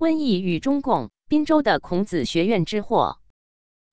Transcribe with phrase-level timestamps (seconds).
[0.00, 3.18] 瘟疫与中共，滨州的孔子学院之祸。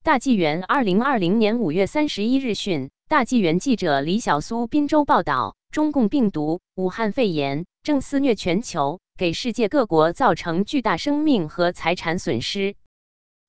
[0.05, 12.78] 大纪元二零二零年五月三十一日讯，大纪元记者李小苏滨州报道：中共病毒武汉肺炎正肆虐全球，给世界各国造成巨大生命和财产损失。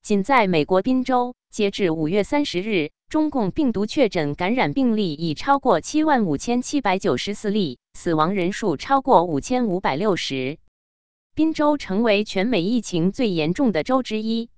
[0.01, 10.59] 仅在美国滨州，截至五月三十日，中共病毒确诊感染病例已超过七万五千七百九十四例，死亡人数超过五千五百六十。
[11.39, 14.49] 宾州成为全美疫情最严重的州之一。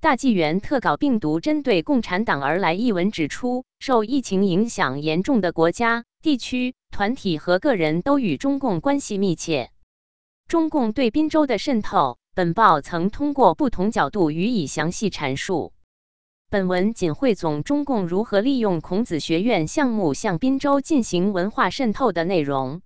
[0.00, 9.72] 大纪元特稿病毒针对共产党而来一文指出，受疫情影响严重的国家、地区、团体和个人都与中共关系密切。
[10.46, 15.72] 中共对宾州的渗透，本报曾通过不同角度予以详细阐述。
[16.48, 22.82] 本文仅汇总中共如何利用孔子学院项目向宾州进行文化渗透的内容。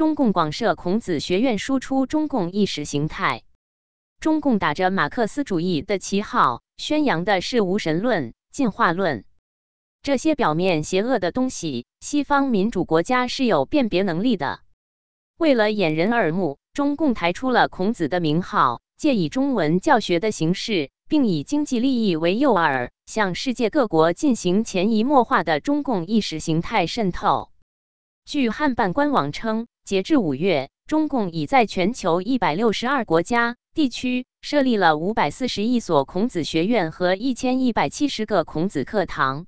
[0.00, 3.42] 中共广设孔子学院，输出中共意识形态。
[4.18, 9.26] 中共打着马克思主义的旗号，宣扬的是无神论、进化论。
[10.02, 14.60] 这些表面邪恶的东西，西方民主国家是有辨别能力的。
[15.36, 27.50] 为了掩人耳目，中共抬出了孔子的名号，借以中文教学的形式，并以经济利益为诱饵，向世界各国进行潜移默化的中共意识形态渗透。
[28.24, 33.56] 据汉办官网称，截至五月，中共已在全球一百六十二国家。
[33.72, 39.46] 地区设立了五百四十一所孔子学院和一千一百七十个孔子课堂，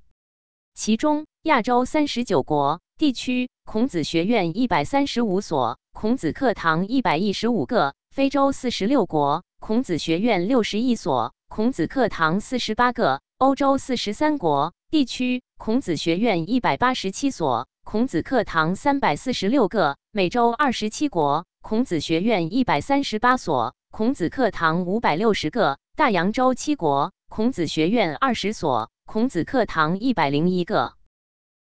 [0.73, 23.73] 其中亚洲三十九国地区孔子学院一百三十五所，孔子课堂一百一十五个；非洲四十六国孔子学院六十一所，孔子课堂四十八个；欧洲四十三国地区孔子学院一百八十七所，孔子课堂三百四十六个；美洲二十七国孔子学院一百三十八所。
[23.89, 30.93] 孔子课堂五百六十个，大洋洲七国孔子学院二十所，孔子课堂一百零一个。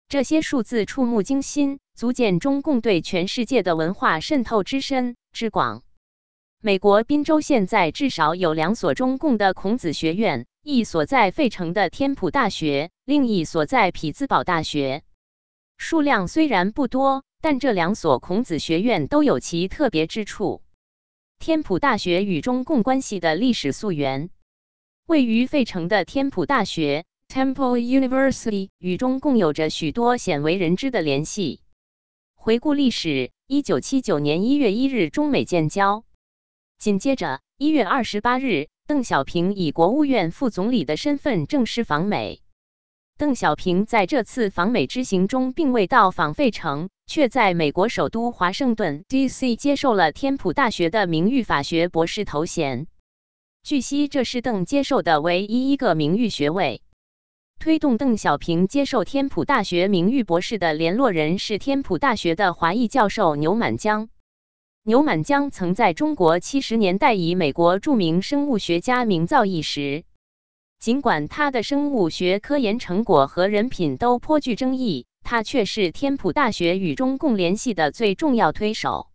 [0.09, 5.81] 这些数字触目惊心，足见中共对全世界的文化渗透之深之广。
[6.59, 15.03] 美国宾州现在至少有两所中共的孔子学院，一所在费城的天普大学，另一所在匹兹堡大学。
[15.77, 20.61] 数量虽然不多，但这两所孔子学院都有其特别之处。
[21.39, 24.29] 天普大学与中共关系的历史溯源，
[25.07, 31.61] 位于费城的天普大学 （Temple University） 与中共有着许多鲜为人知的联系。
[32.35, 36.03] 回顾历史，一九七九年一月一日，中美建交。
[36.77, 42.41] 紧接着，一月二十八日，邓小平以国务院副总理的身份正式访美。
[43.17, 52.87] 邓小平在这次访美之行中，并未到访费城，却在美国首都华盛顿 （D.C.） 接受了天普大学的名誉法学博士头衔。
[53.63, 56.81] 据悉，这是邓接受的唯一一个名誉学位。
[57.59, 64.07] 推动邓小平接受天普大学名誉博士的联络人是天普大学的华裔教授牛满江。
[64.83, 70.05] 牛满江曾在中国七十年代以美国著名生物学家名噪一时。
[70.79, 79.07] 尽管他的生物学科研成果和人品都颇具争议，他却是天普大学与中共联系的最重要推手。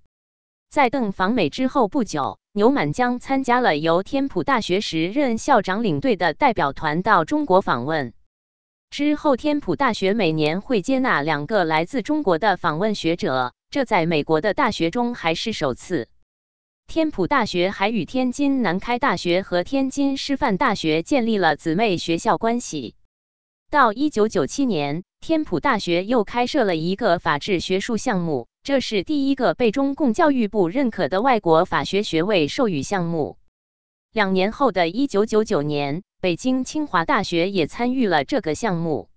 [0.71, 8.15] 在邓访美之后不久，牛满江参加了由天普大学时任校长领队的代表团到中国访问。
[8.89, 16.09] 之后，天普大学每年会接纳两个来自中国的访问学者，这在美国的大学中还是首次。
[16.87, 22.95] 天普大学还与天津南开大学和天津师范大学建立了姊妹学校关系。
[23.69, 33.37] 到一九九七年，天普大学又开设了一个法治学术项目，这是第一个被中共教育部认可的外国法学学位授予项目。
[34.13, 39.09] 两年后的一九九九年，北京清华大学也参与了这个项目。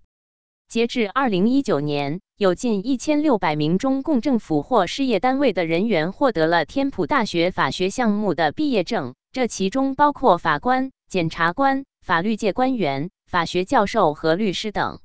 [0.68, 2.20] 截至二零一九年。
[2.40, 15.00] 有近一千六百名中共政府或事业单位的人员获得了天普大学法学项目的毕业证，这其中包括法官、检察官、法律界官员、法学教授和律师等。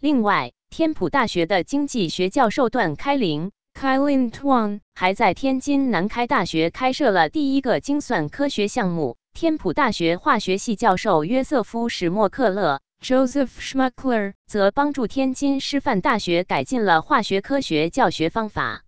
[0.00, 9.18] 另外，天普大学的经济学教授段开林 （Kailin Tuan） 还在天津南开大学开设了第一个精算科学项目。
[9.34, 12.80] 天普大学化学系教授约瑟夫·史莫克勒。
[13.02, 18.84] Joseph Schmuckler 则帮助天津师范大学改进了化学科学教学方法。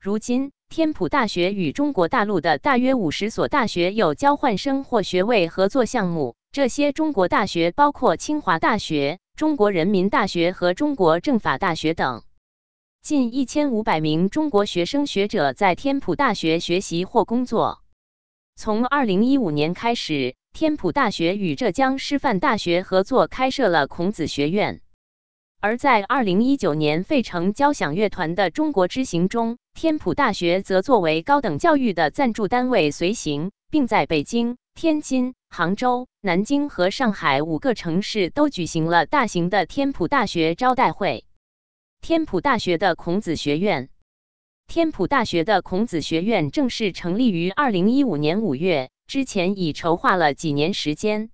[0.00, 6.34] 如今，天普大学与中国大陆的大约五十所大学有交换生或学位合作项目。
[6.50, 12.22] 这些中国大学包括清华大学、中国人民大学和中国政法大学等。
[13.02, 17.82] 近一千五百名中国学生学者在天普大学学习或工作。
[18.54, 24.82] 从二零一五年开始，天普大学与浙江师范大学合作开设了孔子学院。
[25.60, 41.24] 而在二零一九年费城交响乐团的中国之行中，天普大学则作为高等教育的赞助单位随行，并在北京、天津、杭州、南京和上海五个城市都举行了大型的天普大学招待会。
[42.00, 43.90] 天普大学的孔子学院，
[44.66, 51.30] 天普大学的孔子学院正式成立于二零一五年五月，之前已筹划了几年时间。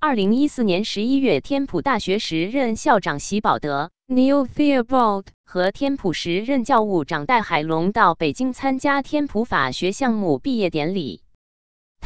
[0.00, 11.22] 二零一四年十一月，天普大学时任校长席宝德 （Neil Theobald） 和天普时任教务长戴海龙到北京参加天普法学项目毕业典礼。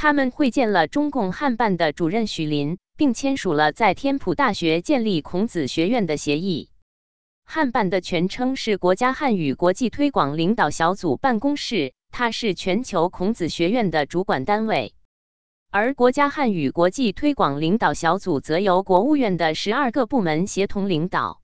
[0.01, 6.71] 他们会见了中共汉办的主任许林，并签署了在天普大学建立孔子学院的协议。
[7.45, 14.95] 汉办的全称是国家汉语国际推广领导小组办公室，它是全球孔子学院的主管单位。
[15.73, 21.43] 而国家汉语国际推广领导小组则由国务院的十二个部门协同领导。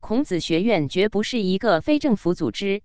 [0.00, 2.80] 孔子学院绝不是一个非政府组织。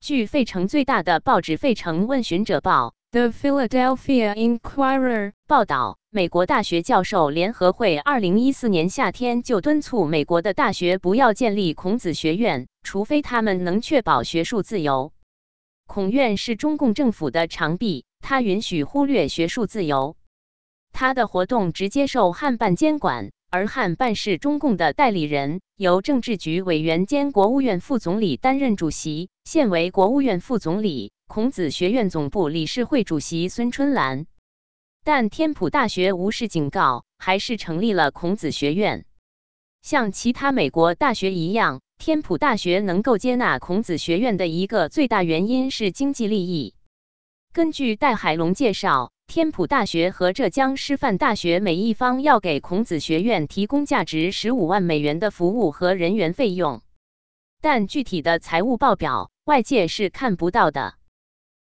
[0.00, 15.12] 据费城最大的报纸《费城问询者报》（The Philadelphia Inquirer） 报道，美国大学教授联合会二零一四年夏天就敦促美国的大学不要建立孔子学院，除非他们能确保学术自由。
[15.86, 18.04] 孔院是中共政府的长臂。
[18.20, 20.16] 他允许忽略学术自由，
[20.92, 31.12] 他的活动直接受汉办监管，而汉办是中共的代理人，由政治局委员兼国务院副总理担任主席，现为国务院副总理。
[31.28, 34.24] 孔子学院总部理事会主席孙春兰，
[35.04, 39.04] 但天普大学无视警告，还是成立了孔子学院。
[39.82, 46.74] 像其他美国大学一样，天普大学能够接纳孔子学院的一个最大原因是经济利益。
[47.52, 56.80] 根据戴海龙介绍，天普大学和浙江师范大学每一方要给孔子学院提供价值十五万美元的服务和人员费用，
[57.60, 60.94] 但具体的财务报表外界是看不到的。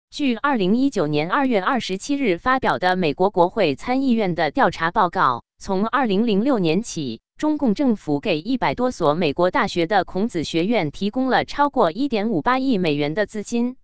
[0.10, 13.76] 据二零一九年二月二十七日发表的美国国会参议院的调查报告，从二零零六年起，中共政府给一百多所美国大学的孔子学院提供了超过一点五八亿美元的资金。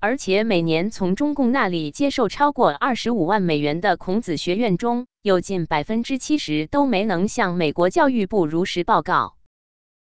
[0.00, 9.36] 而且每年从中共那里接受超过二十五万美元的孔子学院中，有近百分之七十都没能向美国教育部如实报告。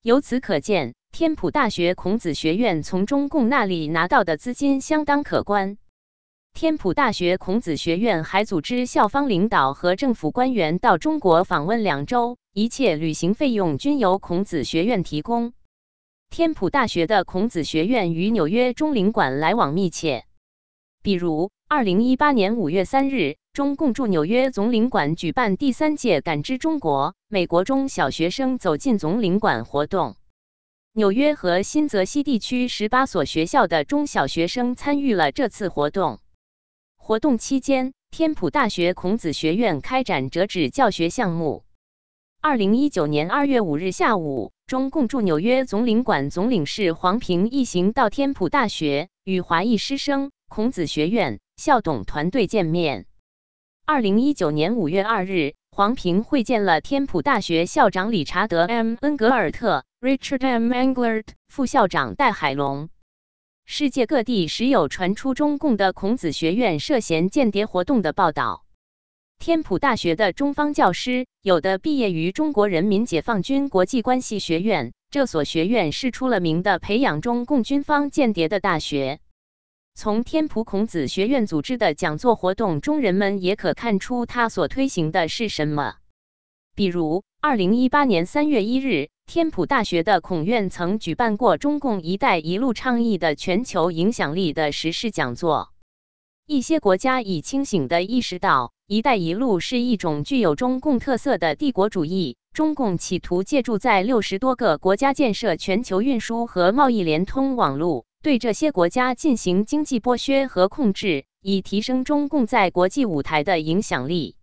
[0.02, 5.78] 由此可见，天普大学孔子学院从中共那里拿到的资金相当可观。
[6.52, 15.52] 天普大学孔子学院还组织校方领导和政府官员到中国访问两周，一切旅行费用均由孔子学院提供。
[16.30, 20.24] 天普大学的孔子学院与纽约中领馆来往密切，
[21.00, 30.16] 比如，二零一八年五月三日，中共驻纽约总领馆举办第三届“感知中国”美国中小学生走进总领馆活动。
[30.96, 36.20] 纽约和新泽西地区十八所学校的中小学生参与了这次活动。
[36.96, 41.64] 活动期间，天普大学孔子学院开展折纸教学项目。
[42.40, 44.52] 二零一九年二月五日下午。
[44.68, 53.04] 中共驻纽约总领馆总领事黄平一行到天普大学，与华裔师生、孔子学院校董团队见面。
[53.84, 60.70] 二零一九年五月二日，黄平会见了天普大学校长理查德 ·M· 恩格尔特 （Richard M.
[60.70, 62.90] Englert）、副校长戴海龙。
[63.64, 68.66] 世界各地时有传出中共的孔子学院涉嫌间谍活动的报道。
[69.38, 74.92] 天普大学的中方教师，有的毕业于中国人民解放军国际关系学院。
[75.08, 79.20] 这所学院是出了名的培养中共军方间谍的大学。
[79.94, 85.94] 从天普孔子学院组织的讲座活动中，人们也可看出他所推行的是什么。
[86.74, 95.70] 比如，二零一八年三月一日，天普大学的孔院曾举办过中共“一带一路”倡议的全球影响力的实施讲座。
[96.46, 98.72] 一些国家已清醒地意识到。
[98.86, 102.36] “一带一路”是一种具有中共特色的帝国主义。
[102.52, 114.36] 中共企图借助在六十多个国家建设全球运输和贸易联通网络，对这些国家进行经济剥削和控制，以提升中共在国际舞台的影响力。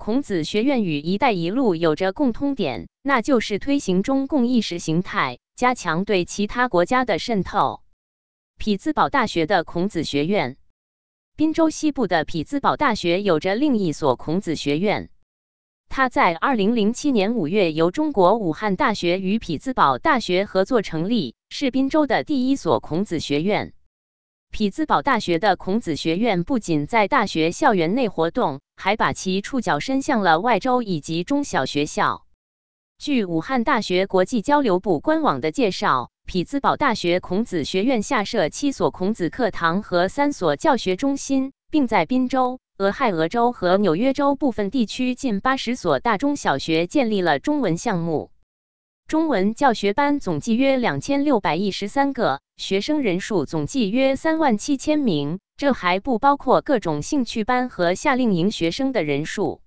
[0.00, 7.82] 孔子学院与“一带一路”有着共通点，那就是推行中共意识形态，加强对其他国家的渗透。
[8.56, 10.56] 匹兹堡大学的孔子学院。
[11.36, 15.10] 滨州西部的匹兹堡大学有着另一所孔子学院，
[15.90, 23.74] 它在2007年5月由中国武汉大学与匹兹堡大学合作成立，是滨州的第一所孔子学院。
[24.50, 32.26] 匹兹堡大学的孔子学院不仅在大学校园内活动，还把其触角伸向了外州以及中小学校。
[32.98, 42.58] 据武汉大学国际交流部官网的介绍，匹兹堡大学孔子学院下设七所孔子课堂和三所教学中心，并在宾州。
[42.76, 48.30] 俄亥俄州和纽约州部分地区近八十所大中小学建立了中文项目，
[49.10, 55.40] 中文教学班总计约两千六百一十三个，学生人数总计约三万七千名。
[55.56, 59.62] 这还不包括各种兴趣班和夏令营学生的人数。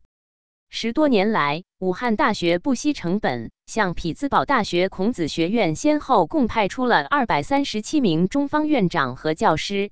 [0.69, 9.91] 十多年来，武汉大学不惜成本，向匹兹堡大学孔子学院先后共派出了二百三十七名中方院长和教师。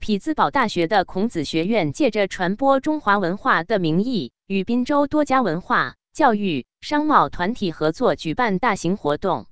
[0.00, 9.44] 匹兹堡大学的孔子学院借着传播中华文化的名义，与滨州多家文化、教育、商贸团体合作举办大型活动。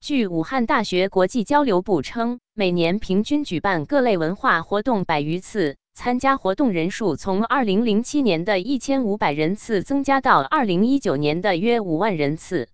[0.00, 12.70] 据武汉大学国际交流部称，每年平均举办各类文化活动百余次，参加活动人数从2007年的一千五百人次增加到2019年的约五万人次。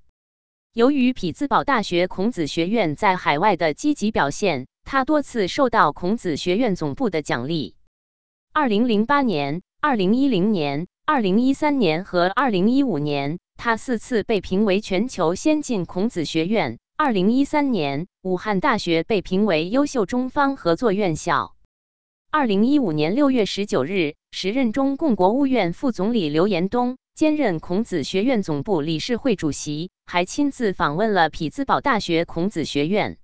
[0.72, 4.68] 由于匹兹堡大学孔子学院在海外的积极表现。
[4.84, 7.74] 他多次受到孔子学院总部的奖励。
[8.54, 16.78] 二零零八年、二零一零年、二零一三年和二零一五年，他四次被评为全球先进孔子学院。
[16.98, 21.54] 二零一三年，武汉大学被评为优秀中方合作院校。
[22.30, 33.16] 二零一五年六月十九日，时任中共国务院副总理刘延东兼任孔子学院总部理事会主席，还亲自访问了匹兹堡大学孔子学院。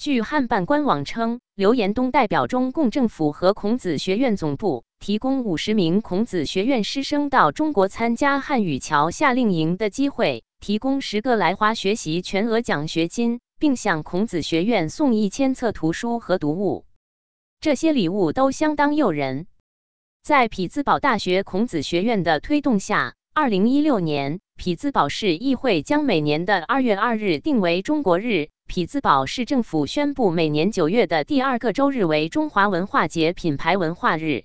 [0.00, 16.86] 据汉办官网称，刘延东代表中共政府和孔子学院总部，提供五十名孔子学院师生到中国参加汉语桥夏令营的机会，提供十个来华学习全额奖学金，并向孔子学院送一千册图书和读物。
[17.60, 19.46] 这些礼物都相当诱人。
[20.22, 28.48] 在匹兹堡大学孔子学院的推动下，二零一六年，匹兹堡市议会将每年的二月二日定为中国日。
[28.66, 34.44] 匹兹堡市政府宣布，每年九月的第二个周日为中华文化节品牌文化日。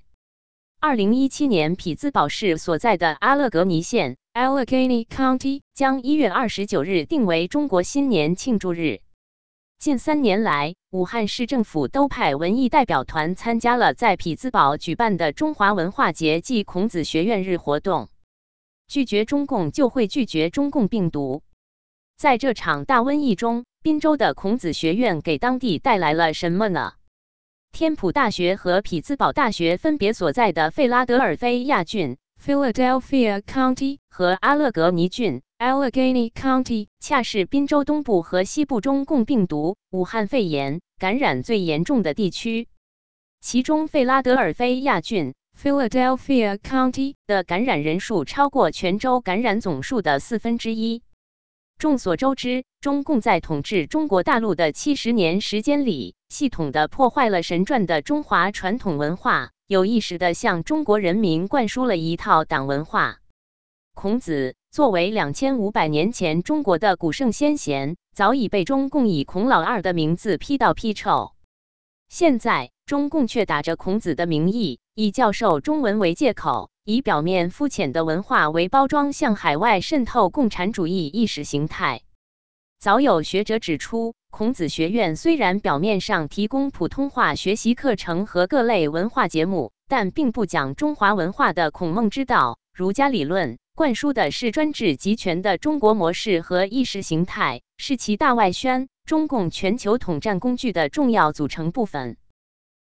[0.79, 9.01] 二零一七年，匹兹堡市所在的阿勒格尼县 （Allegheny County） 将一月二十九日定为中国新年庆祝日。
[9.79, 18.09] 近三年来，武汉市政府都派文艺代表团参加了在匹兹堡举办的中华文化节暨孔子学院日活动。
[18.87, 21.43] 拒绝中共，就会拒绝中共病毒。
[22.17, 26.93] 在这场大瘟疫中，滨州的孔子学院给当地带来了什么呢？
[27.71, 42.69] 天普大学和匹兹堡大学分别所在的费拉德尔菲亚郡 （Philadelphia County） 和阿勒格尼郡 （Allegheny County） 恰是滨州东部和西部中共病毒武汉肺炎感染最严重的地区。
[43.41, 51.01] 其中，费拉德尔菲亚郡 （Philadelphia County） 的感染人数超过全州感染总数的四分之一。
[51.77, 63.17] 众所周知，中共在统治中国大陆的七十年时间里，系统的破坏了神传的中华传统文化，有意识的向中国人民灌输了一套党文化。
[63.93, 71.34] 孔子作为两千五百年前中国的古圣先贤，早已被中共以孔老二的名字批到批臭。
[72.09, 76.69] 现在，中共却打着孔子的名义，以教授中文为借口。
[76.87, 82.03] 以表面肤浅的文化为包装，向海外渗透共产主义意识形态。
[82.77, 102.17] 早有学者指出，孔子学院虽然表面上提供普通话学习课程和各类文化节目，但并不讲中华文化的孔孟之道、儒家理论，灌输的是专制集权的中国模式和意识形态，是其大外宣、中共全球统战工具的重要组成部分。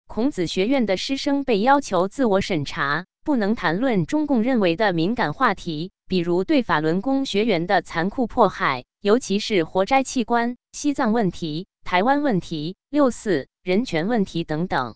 [0.07, 3.07] 孔子学院的师生被要求自我审查。
[3.25, 14.95] 不能谈论中共认为的敏感话题，比如对法轮功学员的残酷迫害，尤其是活摘器官、西藏问题、台湾问题、六四人权问题等等。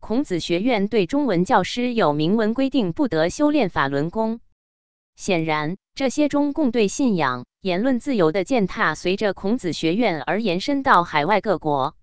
[0.00, 4.40] 孔子学院对中文教师有明文规定，不得修炼法轮功。
[5.14, 11.96] 显然，这些中共对信仰、言论自由的践踏，随着孔子学院而延伸到海外各国。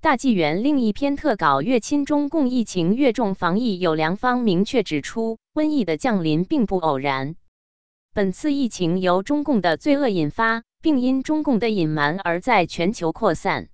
[0.00, 7.34] 大纪元另一篇特稿《越亲中共疫情越重防疫有良方》明确指出，瘟疫的降临并不偶然。
[8.14, 13.70] 本次疫情由中共的罪恶引发，并因中共的隐瞒而在全球扩散。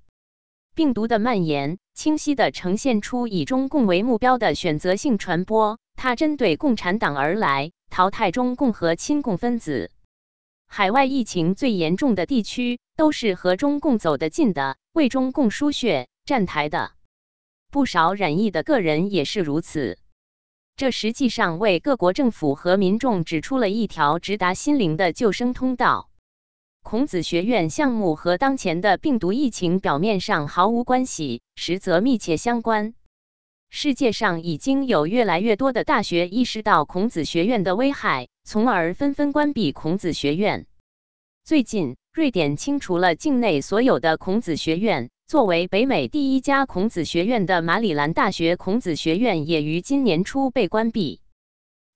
[0.74, 5.78] 病毒的蔓延，清晰地呈现出以中共为目标的选择性传播。
[5.96, 9.90] 它针对共产党而来，淘汰中共和亲共分子。
[10.72, 16.06] 海外疫情最严重的地区，都是和中共走得近的，为中共输血。
[16.24, 16.92] 站台的
[17.72, 19.98] 不少染疫的个人也是如此。
[20.76, 26.08] 这实际上为各国政府和民众指出了一条直达心灵的救生通道。
[26.84, 32.94] 孔子学院项目和当前的病毒疫情表面上毫无关系，实则密切相关。
[33.72, 40.66] 世界上已经有越来越多的大学意识到孔子学院的危害，从而纷纷关闭孔子学院。
[41.44, 45.08] 最近，瑞典清除了境内所有的孔子学院。
[45.28, 51.20] 作为北美第一家孔子学院的马里兰大学孔子学院也于今年初被关闭。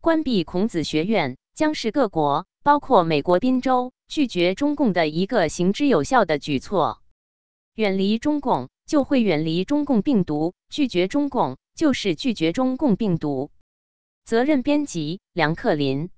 [0.01, 7.03] 关闭孔子学院将是各国，包括美国宾州，拒绝中共的一个行之有效的举措。
[7.75, 13.51] 远离中共，就会远离中共病毒；拒绝中共，就是拒绝中共病毒。
[14.25, 16.09] 责任编辑：梁克林。